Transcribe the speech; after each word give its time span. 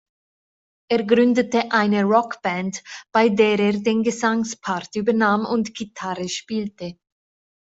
Er 0.89 1.03
gründete 1.03 1.71
eine 1.71 2.05
Rockband, 2.05 2.81
bei 3.13 3.29
der 3.29 3.59
er 3.59 3.73
den 3.73 4.01
Gesangspart 4.01 4.95
übernahm 4.95 5.45
und 5.45 5.75
Gitarre 5.75 6.27
spielte. 6.27 6.97